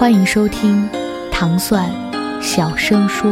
[0.00, 0.88] 欢迎收听
[1.30, 1.92] 《糖蒜
[2.40, 3.30] 小声说》。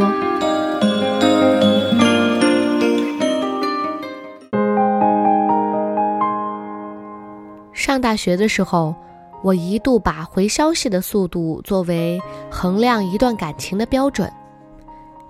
[7.72, 8.94] 上大学的时候，
[9.42, 14.30] 我一度把回消息的速度作为衡量一段感情的标准，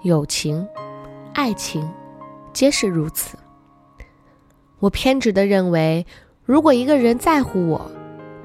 [0.02, 0.66] 友情、
[1.34, 1.89] 爱情
[2.52, 3.39] 皆是如此。
[4.80, 6.05] 我偏执地认为，
[6.45, 7.89] 如果一个人在乎我，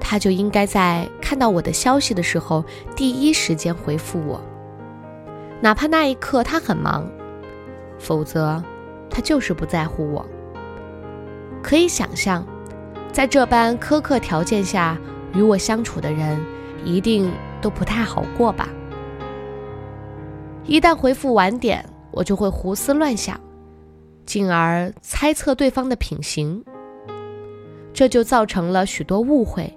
[0.06, 2.62] 他就应该在看到我的消息的时候
[2.94, 4.38] 第一时间回复我，
[5.62, 7.10] 哪怕那一刻他很忙，
[7.98, 8.62] 否则
[9.08, 10.24] 他就是不在乎我。
[11.62, 12.46] 可以想象，
[13.10, 14.98] 在这般苛刻条件下
[15.32, 16.38] 与我相处的人，
[16.84, 18.68] 一定都不太好过吧？
[20.64, 23.40] 一旦回复晚点，我就会胡思乱想，
[24.26, 26.62] 进而猜测对方的品行，
[27.94, 29.72] 这就造成了许多误会，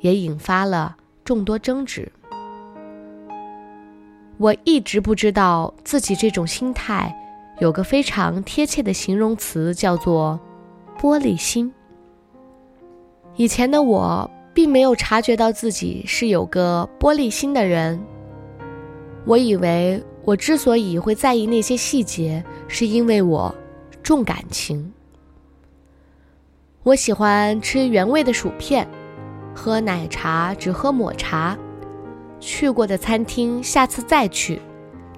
[0.00, 2.10] 也引发了众多争执。
[4.38, 7.14] 我一直不知道自己这种心态
[7.60, 10.40] 有个非常贴切的形容词，叫做
[10.98, 11.72] “玻璃心”。
[13.36, 18.00] 以前的我并没有察觉到自己是有个玻璃心的人。
[19.26, 23.54] 我以为我之所以会在意那些细节，是因为我
[24.02, 24.90] 重感情。
[26.82, 28.88] 我喜欢吃原味的薯片，
[29.54, 31.56] 喝奶茶只喝抹茶，
[32.38, 34.60] 去过的餐厅下次再去，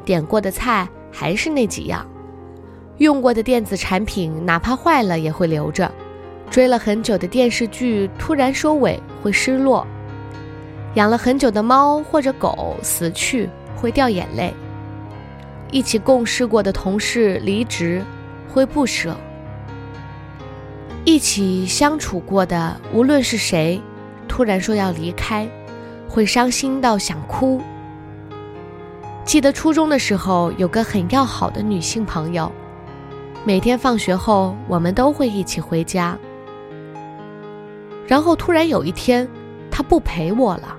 [0.04, 2.06] 点过的菜还是那几样，
[2.98, 5.90] 用过的电子产品哪怕坏了也会留着，
[6.50, 9.86] 追了很久的电视剧突然收尾会失落，
[10.94, 14.52] 养了很久的猫或者狗死去会掉眼泪，
[15.70, 18.02] 一起共事过的同事离职
[18.48, 19.16] 会不舍。
[21.04, 23.80] 一起相处过的，无论是谁，
[24.32, 25.46] 突然说要离开，
[26.08, 27.60] 会伤心到想哭。
[29.26, 32.50] 记得初中的时候，有个很要好的女性朋友，
[33.44, 36.16] 每天放学后，我们都会一起回家。
[38.06, 39.28] 然后突然有一天，
[39.70, 40.78] 她不陪我了，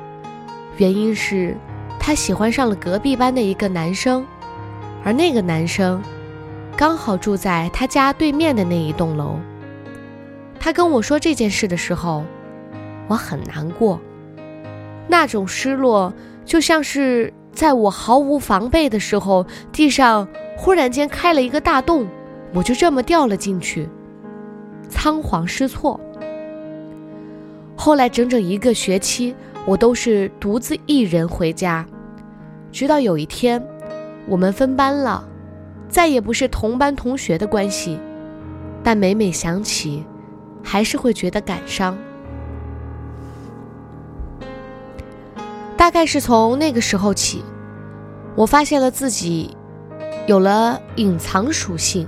[0.78, 1.56] 原因是
[2.00, 4.26] 她喜欢上了隔壁班的一个男生，
[5.04, 6.02] 而那个男生
[6.76, 9.38] 刚好住在她家对面的那一栋楼。
[10.60, 12.26] 他跟我说这件事的时候，
[13.08, 14.00] 我很难过，
[15.08, 16.14] 那种失落
[16.46, 20.28] 就像是在我毫无防备的时候，地上
[20.58, 22.08] 忽然间开了一个大洞，
[22.54, 23.90] 我就这么掉了进去，
[24.90, 26.00] 仓皇失措。
[27.76, 31.86] 后来整整一个学期，我都是独自一人回家，
[32.72, 33.62] 直到有一天，
[34.28, 35.28] 我们分班了，
[35.90, 38.00] 再也不是同班同学的关系，
[38.84, 40.04] 但每每想起。
[40.66, 41.98] 还是会觉得感伤。
[45.84, 47.44] 大概是从那个时候起，
[48.38, 49.54] 我发现了自己
[50.28, 52.08] 有了隐藏属性，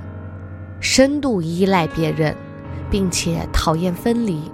[0.80, 2.34] 深度依赖别人，
[2.90, 4.50] 并且讨厌分离。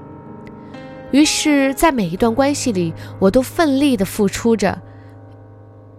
[1.11, 4.75] 于是，在每一段关系里，我都奋力的付出着：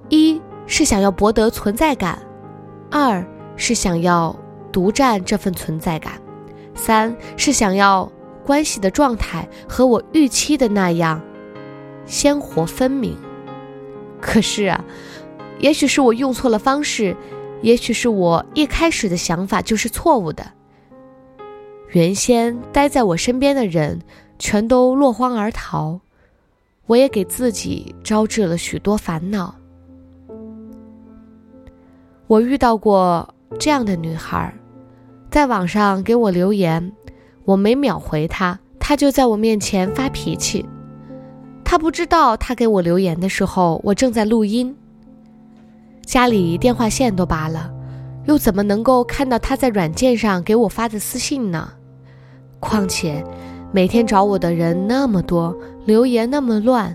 [0.08, 2.20] 一是想要博得存在感，
[2.90, 4.34] 二是想要
[4.72, 6.14] 独占这份存在感。
[6.74, 8.10] 三是想要
[8.44, 11.22] 关系的状态和我预期的那样
[12.06, 13.16] 鲜活分明，
[14.20, 14.84] 可是啊，
[15.58, 17.16] 也许是我用错了方式，
[17.62, 20.52] 也许是我一开始的想法就是错误的。
[21.90, 24.00] 原先待在我身边的人
[24.38, 26.00] 全都落荒而逃，
[26.86, 29.54] 我也给自己招致了许多烦恼。
[32.26, 34.54] 我遇到过这样的女孩。
[35.30, 36.92] 在网上给我留言，
[37.46, 40.66] 我没秒回她，她就在我面前发脾气。
[41.72, 44.76] 他不知道，他给我留言的时候，我正在录音，
[46.04, 47.72] 家里电话线都拔了，
[48.26, 51.72] 又怎么能够看到他在软件上给我发的私信呢？
[52.60, 53.24] 况且，
[53.72, 56.94] 每天找我的人那么多，留言那么乱，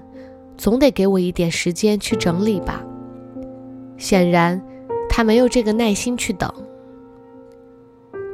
[0.59, 2.83] 总得给我一点时间去整理吧。
[3.97, 4.61] 显然，
[5.09, 6.53] 他没有这个耐心去等。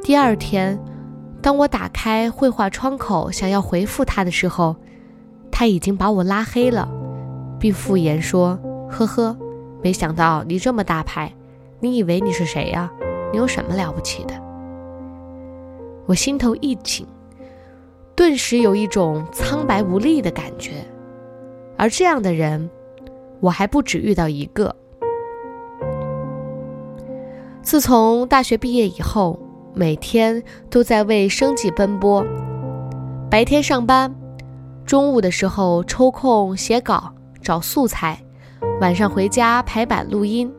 [0.03, 0.77] 第二天，
[1.41, 4.75] 当我打开绘画窗口想要回复他的时候，
[5.63, 6.91] 他已经把我拉黑了，
[7.57, 8.59] 并附言说
[8.91, 9.37] ：“呵呵，
[9.81, 11.33] 没想到你这么大牌，
[11.79, 12.91] 你以为你是谁呀？
[13.31, 14.33] 你有什么了不起的？
[16.05, 17.07] 我心头一紧，
[18.13, 20.85] 顿时有一种苍白无力的感觉。
[21.77, 22.69] 而这样的人，
[23.39, 24.75] 我还不止遇到一个。
[27.61, 29.39] 自从大学毕业以后，
[29.73, 32.21] 每天都在为生计奔波，
[33.29, 34.13] 白天上班，
[34.85, 38.21] 中午的时候抽空写稿、找素材，
[38.81, 40.51] 晚上回家排版录音。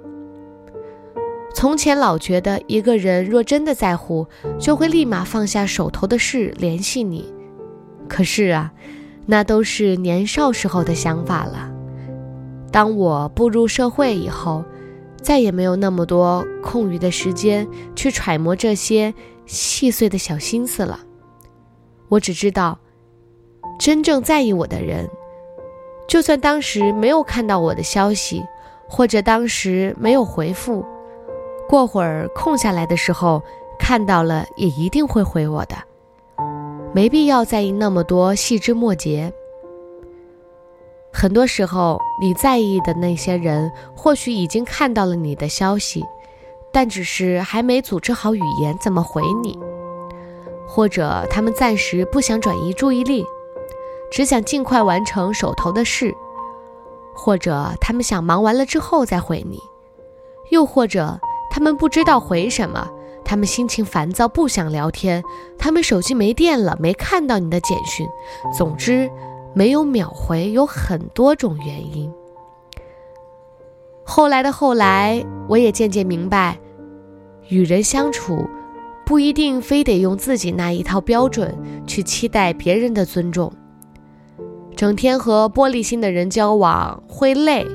[1.54, 4.26] 从前老觉得一个人若真的在乎，
[4.58, 7.32] 就会立马放下手头的事联系你。
[8.08, 8.72] 可是啊，
[9.26, 11.70] 那都是年少时候的想法了。
[12.72, 14.64] 当我步入社会以后，
[15.22, 19.14] 再也没有那么多空余的时间去揣摩这些
[19.46, 20.98] 细碎的小心思了。
[22.08, 22.78] 我只知道，
[23.78, 25.08] 真正在意我的人，
[26.06, 28.42] 就算当时没有看到我的消息，
[28.88, 30.84] 或者当时没有回复。
[31.68, 33.42] 过会儿空下来的时候，
[33.78, 35.76] 看到了也一定会回我的，
[36.92, 39.32] 没必要在意那么多细枝末节。
[41.12, 46.04] 很多时候，你在意的那些人，或许已经看到了你的消息，
[46.72, 49.58] 但只是还没组织好语言怎么回你，
[50.66, 53.24] 或者他们暂时不想转移注意力，
[54.14, 56.14] 只想尽快完成手头的事，
[57.16, 59.58] 或者他们想忙完了之后再回你，
[60.50, 61.18] 又或者。
[61.50, 62.90] 他们不知道回什么，
[63.24, 65.22] 他们心情烦躁，不想聊天，
[65.56, 68.04] 他们手机没电了，没看到你的简讯。
[68.56, 69.08] 总之，
[69.54, 72.12] 没有秒回有很多种原因。
[74.04, 76.58] 后来的后来，我也渐渐明白，
[77.48, 78.48] 与人相处，
[79.06, 81.56] 不一定非得用自己那一套标准
[81.86, 83.52] 去期待别人的尊重。
[84.76, 87.66] 整天和玻璃心的人交往会累，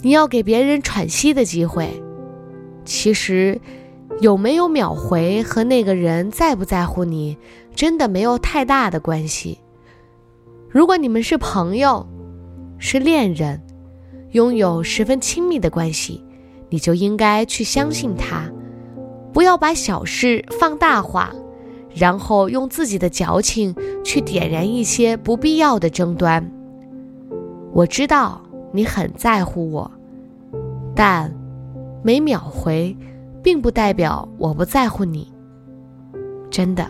[0.00, 2.02] 你要给别人喘息的机会。
[2.84, 3.60] 其实，
[4.20, 7.36] 有没有秒回和那个人在不在乎你，
[7.74, 9.58] 真的没有太大的关系。
[10.70, 12.06] 如果你们是朋友，
[12.78, 13.60] 是恋人，
[14.32, 16.24] 拥有十分亲密的关系，
[16.70, 18.50] 你就应该去相信他，
[19.34, 21.30] 不要把小事放大化，
[21.98, 23.74] 然后用自己的矫情
[24.04, 26.50] 去点燃一些不必要的争端。
[27.72, 28.40] 我知道
[28.72, 29.90] 你很在乎我，
[30.94, 31.34] 但。
[32.00, 32.96] 没秒回，
[33.42, 35.30] 并不代表我不在乎你。
[36.48, 36.88] 真的。